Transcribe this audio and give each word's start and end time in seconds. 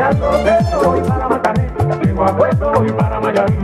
Ya 0.00 0.08
proceso 0.12 0.80
voy 0.82 1.00
para 1.02 1.28
Macarena, 1.28 1.98
llego 2.02 2.24
a 2.24 2.34
puesto 2.34 2.72
voy 2.72 2.90
para 2.90 3.20
Mayarí. 3.20 3.58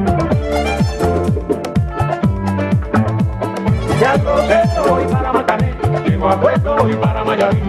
Ya 3.99 4.19
proceso 4.19 4.85
voy 4.87 5.07
para 5.07 5.33
Macarena, 5.33 6.01
llego 6.05 6.29
a 6.29 6.39
puesto 6.39 6.77
voy 6.77 6.95
para 6.97 7.25
Mayarí. 7.25 7.63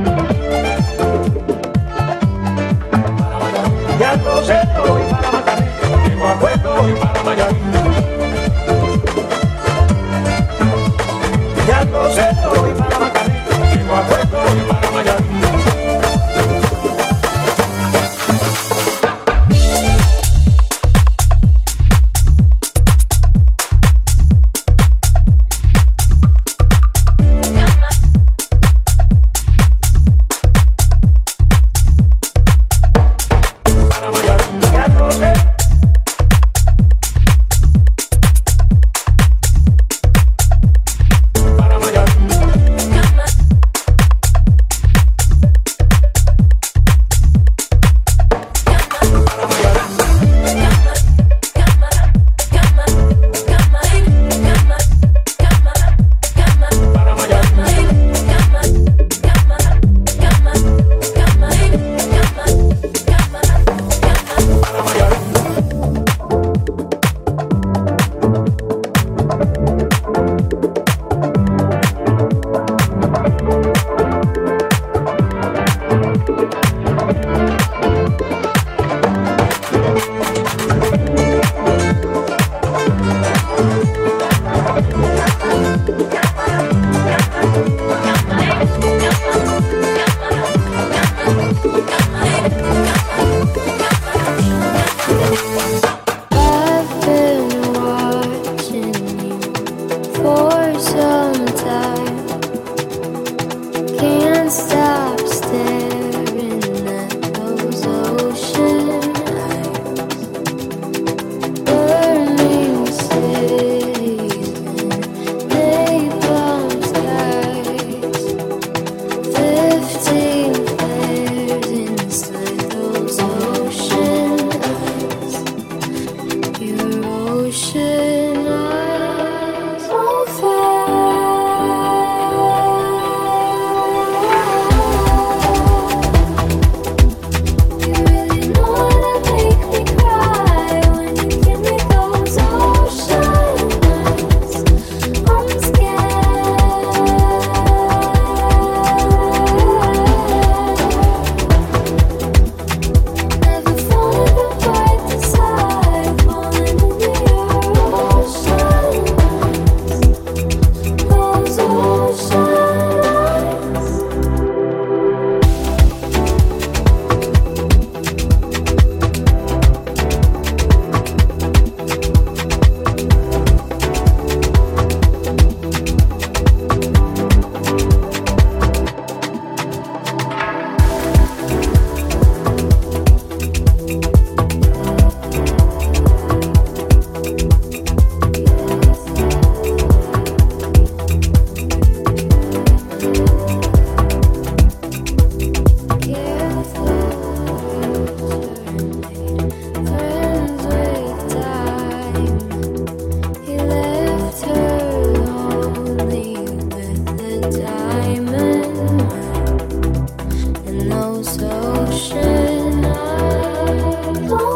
Ya 3.97 4.13
proceso 4.21 4.83
voy 4.85 5.01
para 5.11 5.31
Macarena, 5.31 6.05
llego 6.05 6.27
a 6.27 6.33
puesto 6.33 6.75
voy 6.75 6.91
para 6.91 7.23
Mayarí. 7.23 7.96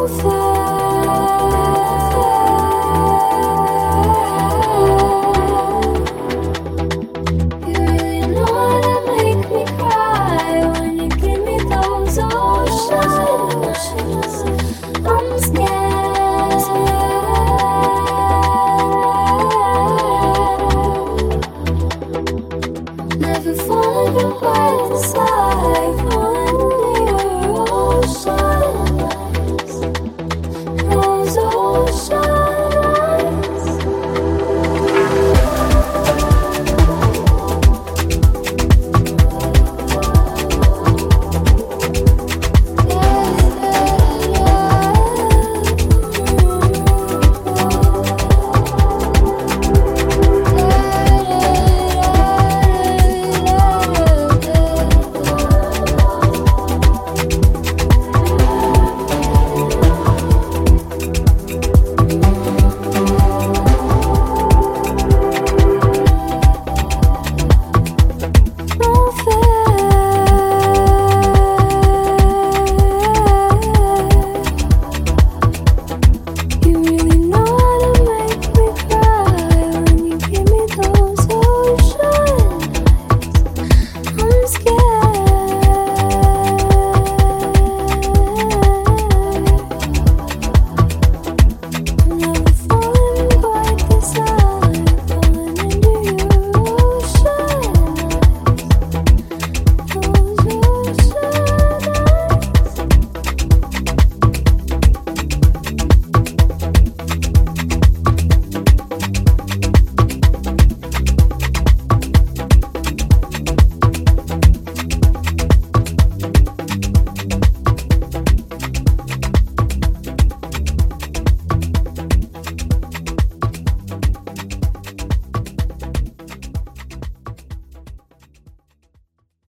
Ph 0.02 0.31